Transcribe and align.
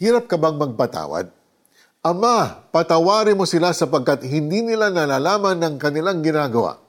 Hirap 0.00 0.32
ka 0.32 0.40
bang 0.40 0.56
magpatawad? 0.56 1.28
Ama, 2.00 2.64
patawarin 2.72 3.36
mo 3.36 3.44
sila 3.44 3.68
sapagkat 3.76 4.24
hindi 4.24 4.64
nila 4.64 4.88
nalalaman 4.88 5.60
ng 5.60 5.76
kanilang 5.76 6.24
ginagawa. 6.24 6.80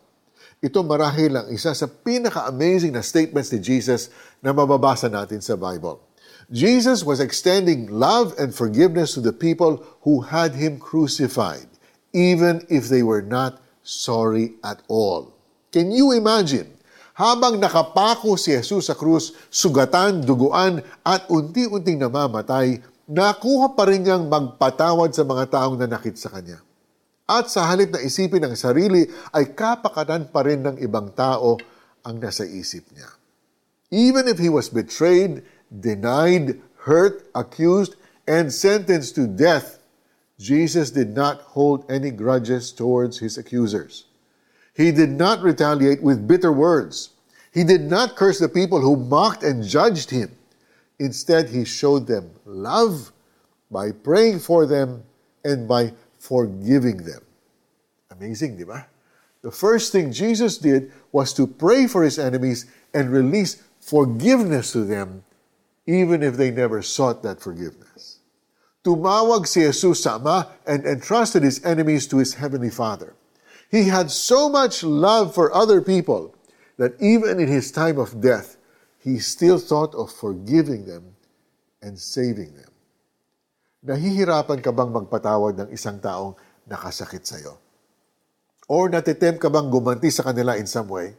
Ito 0.64 0.80
marahil 0.80 1.36
ang 1.36 1.48
isa 1.52 1.76
sa 1.76 1.92
pinaka-amazing 1.92 2.96
na 2.96 3.04
statements 3.04 3.52
ni 3.52 3.60
Jesus 3.60 4.08
na 4.40 4.56
mababasa 4.56 5.12
natin 5.12 5.44
sa 5.44 5.60
Bible. 5.60 6.00
Jesus 6.48 7.04
was 7.04 7.20
extending 7.20 7.92
love 7.92 8.32
and 8.40 8.56
forgiveness 8.56 9.12
to 9.12 9.20
the 9.20 9.36
people 9.36 9.84
who 10.08 10.24
had 10.24 10.56
him 10.56 10.80
crucified, 10.80 11.68
even 12.16 12.64
if 12.72 12.88
they 12.88 13.04
were 13.04 13.20
not 13.20 13.60
sorry 13.84 14.56
at 14.64 14.80
all. 14.88 15.36
Can 15.76 15.92
you 15.92 16.16
imagine? 16.16 16.80
Habang 17.12 17.60
nakapako 17.60 18.40
si 18.40 18.56
Jesus 18.56 18.88
sa 18.88 18.96
krus, 18.96 19.36
sugatan, 19.52 20.24
duguan, 20.24 20.80
at 21.04 21.28
unti-unting 21.28 22.00
namamatay, 22.00 22.80
nakuha 23.12 23.76
pa 23.76 23.84
rin 23.92 24.08
niyang 24.08 24.32
magpatawad 24.32 25.12
sa 25.12 25.28
mga 25.28 25.52
taong 25.52 25.76
nanakit 25.76 26.16
sa 26.16 26.32
kanya. 26.32 26.64
At 27.28 27.52
sa 27.52 27.68
halip 27.68 27.92
na 27.92 28.00
isipin 28.00 28.44
ang 28.48 28.56
sarili, 28.56 29.08
ay 29.36 29.52
kapakanan 29.52 30.32
pa 30.32 30.48
rin 30.48 30.64
ng 30.64 30.80
ibang 30.80 31.12
tao 31.12 31.60
ang 32.08 32.16
nasa 32.20 32.48
isip 32.48 32.88
niya. 32.96 33.12
Even 33.92 34.32
if 34.32 34.40
he 34.40 34.48
was 34.48 34.72
betrayed, 34.72 35.44
denied, 35.68 36.60
hurt, 36.88 37.28
accused, 37.36 38.00
and 38.24 38.52
sentenced 38.52 39.20
to 39.20 39.28
death, 39.28 39.84
Jesus 40.40 40.90
did 40.90 41.14
not 41.14 41.54
hold 41.54 41.86
any 41.92 42.10
grudges 42.10 42.72
towards 42.72 43.20
his 43.20 43.38
accusers. 43.38 44.08
He 44.74 44.92
did 44.96 45.12
not 45.12 45.44
retaliate 45.44 46.02
with 46.02 46.28
bitter 46.28 46.52
words. 46.52 47.12
He 47.52 47.68
did 47.68 47.84
not 47.84 48.16
curse 48.16 48.40
the 48.40 48.50
people 48.50 48.80
who 48.80 48.96
mocked 48.96 49.44
and 49.44 49.62
judged 49.62 50.10
him. 50.10 50.32
Instead, 51.02 51.50
he 51.50 51.66
showed 51.66 52.06
them 52.06 52.30
love 52.46 53.12
by 53.72 53.92
praying 53.92 54.38
for 54.38 54.68
them 54.68 55.02
and 55.44 55.68
by 55.68 55.92
forgiving 56.20 56.98
them. 56.98 57.26
Amazing, 58.12 58.56
di 58.56 58.64
ba? 58.64 58.86
The 59.42 59.50
first 59.50 59.92
thing 59.92 60.14
Jesus 60.14 60.60
did 60.60 60.94
was 61.12 61.34
to 61.34 61.48
pray 61.48 61.88
for 61.88 62.04
his 62.04 62.20
enemies 62.20 62.70
and 62.94 63.10
release 63.10 63.64
forgiveness 63.80 64.74
to 64.74 64.86
them, 64.86 65.26
even 65.88 66.22
if 66.22 66.38
they 66.38 66.52
never 66.52 66.84
sought 66.84 67.24
that 67.24 67.42
forgiveness. 67.42 68.20
Tumawag 68.86 69.48
si 69.48 69.66
Jesus 69.66 70.04
sa 70.04 70.22
and 70.68 70.86
entrusted 70.86 71.42
his 71.42 71.66
enemies 71.66 72.06
to 72.14 72.18
his 72.18 72.36
heavenly 72.36 72.70
Father. 72.70 73.16
He 73.72 73.90
had 73.90 74.12
so 74.12 74.50
much 74.50 74.84
love 74.84 75.34
for 75.34 75.50
other 75.50 75.82
people 75.82 76.36
that 76.78 76.94
even 77.02 77.40
in 77.40 77.48
his 77.48 77.72
time 77.72 77.98
of 77.98 78.22
death, 78.22 78.61
he 79.02 79.18
still 79.18 79.58
thought 79.58 79.98
of 79.98 80.14
forgiving 80.14 80.86
them 80.86 81.18
and 81.82 81.98
saving 81.98 82.54
them. 82.54 82.70
Nahihirapan 83.82 84.62
ka 84.62 84.70
bang 84.70 84.94
magpatawad 84.94 85.58
ng 85.58 85.70
isang 85.74 85.98
taong 85.98 86.38
nakasakit 86.70 87.26
sa 87.26 87.42
iyo? 87.42 87.58
Or 88.70 88.94
natitempt 88.94 89.42
ka 89.42 89.50
bang 89.50 89.74
gumanti 89.74 90.14
sa 90.14 90.22
kanila 90.22 90.54
in 90.54 90.70
some 90.70 90.86
way? 90.86 91.18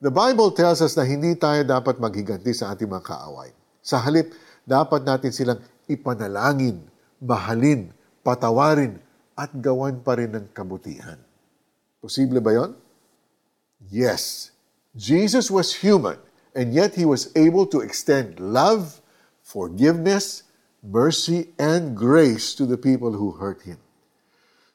The 0.00 0.12
Bible 0.12 0.52
tells 0.52 0.84
us 0.84 0.92
na 0.96 1.08
hindi 1.08 1.32
tayo 1.40 1.64
dapat 1.64 1.96
maghiganti 1.96 2.52
sa 2.52 2.76
ating 2.76 2.88
mga 2.88 3.04
kaaway. 3.04 3.50
Sa 3.80 3.96
halip, 3.96 4.36
dapat 4.68 5.04
natin 5.04 5.32
silang 5.32 5.60
ipanalangin, 5.88 6.84
mahalin, 7.20 7.88
patawarin, 8.20 9.00
at 9.32 9.48
gawan 9.56 10.04
pa 10.04 10.20
rin 10.20 10.36
ng 10.36 10.46
kabutihan. 10.52 11.16
Posible 12.04 12.44
ba 12.44 12.52
yon? 12.52 12.76
Yes. 13.88 14.52
Jesus 14.92 15.48
was 15.48 15.72
human 15.72 16.20
and 16.54 16.74
yet 16.74 16.94
he 16.94 17.04
was 17.04 17.32
able 17.36 17.66
to 17.66 17.80
extend 17.80 18.40
love, 18.40 19.00
forgiveness, 19.42 20.44
mercy, 20.82 21.48
and 21.58 21.96
grace 21.96 22.54
to 22.54 22.66
the 22.66 22.78
people 22.78 23.12
who 23.12 23.32
hurt 23.32 23.62
him. 23.62 23.78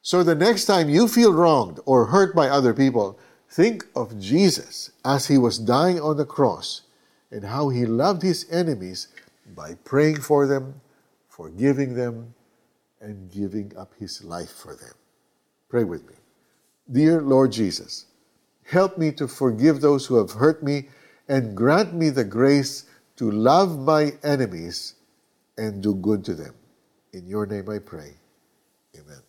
So 0.02 0.22
the 0.22 0.34
next 0.34 0.66
time 0.66 0.88
you 0.88 1.08
feel 1.08 1.32
wronged 1.32 1.80
or 1.84 2.06
hurt 2.06 2.34
by 2.34 2.48
other 2.48 2.72
people, 2.72 3.18
think 3.50 3.86
of 3.94 4.20
Jesus 4.20 4.90
as 5.04 5.26
he 5.26 5.36
was 5.36 5.58
dying 5.58 6.00
on 6.00 6.16
the 6.16 6.24
cross 6.24 6.82
and 7.30 7.44
how 7.44 7.70
he 7.70 7.84
loved 7.84 8.22
his 8.22 8.46
enemies 8.50 9.08
by 9.54 9.74
praying 9.84 10.20
for 10.20 10.46
them, 10.46 10.80
forgiving 11.28 11.94
them, 11.94 12.34
and 13.00 13.30
giving 13.30 13.76
up 13.76 13.92
his 13.98 14.24
life 14.24 14.52
for 14.52 14.74
them. 14.74 14.94
Pray 15.68 15.84
with 15.84 16.06
me. 16.06 16.14
Dear 16.90 17.20
Lord 17.20 17.52
Jesus, 17.52 18.06
help 18.64 18.96
me 18.96 19.10
to 19.12 19.26
forgive 19.26 19.80
those 19.80 20.06
who 20.06 20.16
have 20.16 20.30
hurt 20.30 20.62
me 20.62 20.88
and 21.28 21.58
grant 21.58 21.94
me 21.94 22.10
the 22.10 22.24
grace 22.24 22.86
to 23.18 23.30
love 23.30 23.78
my 23.78 24.14
enemies 24.22 24.94
and 25.58 25.82
do 25.82 25.94
good 25.94 26.24
to 26.24 26.34
them. 26.34 26.54
In 27.12 27.26
your 27.26 27.46
name 27.46 27.68
I 27.70 27.78
pray. 27.78 28.14
Amen. 28.94 29.22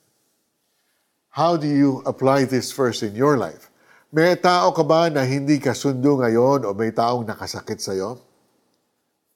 How 1.29 1.57
do 1.57 1.67
you 1.67 2.03
apply 2.05 2.45
this 2.45 2.71
verse 2.71 3.01
in 3.01 3.15
your 3.15 3.37
life? 3.37 3.69
May 4.11 4.35
tao 4.39 4.71
ka 4.71 4.83
ba 4.83 5.09
na 5.11 5.27
hindi 5.27 5.59
ka 5.59 5.75
sundo 5.75 6.17
ngayon 6.19 6.63
o 6.63 6.71
may 6.71 6.91
taong 6.95 7.27
nakasakit 7.27 7.79
sa 7.79 7.91
iyo? 7.91 8.19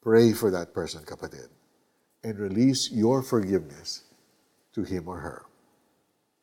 Pray 0.01 0.33
for 0.33 0.49
that 0.49 0.73
person, 0.73 1.05
kapatid, 1.05 1.51
and 2.25 2.33
release 2.41 2.89
your 2.89 3.21
forgiveness 3.21 4.07
to 4.73 4.81
him 4.81 5.05
or 5.05 5.21
her. 5.21 5.45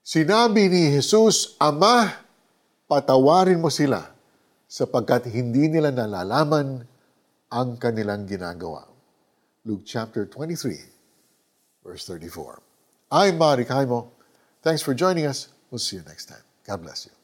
Sinabi 0.04 0.70
ni 0.70 0.94
Jesus, 0.94 1.58
Ama, 1.58 2.14
patawarin 2.86 3.58
mo 3.58 3.68
sila 3.68 4.17
sapagkat 4.68 5.32
hindi 5.32 5.72
nila 5.72 5.88
nalalaman 5.88 6.84
ang 7.48 7.80
kanilang 7.80 8.28
ginagawa. 8.28 8.84
Luke 9.64 9.88
chapter 9.88 10.28
23, 10.28 11.82
verse 11.82 12.04
34. 12.04 12.60
I'm 13.08 13.40
Mari 13.40 13.64
Kaimo. 13.64 14.12
Thanks 14.60 14.84
for 14.84 14.92
joining 14.92 15.24
us. 15.24 15.48
We'll 15.72 15.80
see 15.80 15.96
you 15.96 16.04
next 16.04 16.28
time. 16.28 16.44
God 16.68 16.84
bless 16.84 17.08
you. 17.08 17.17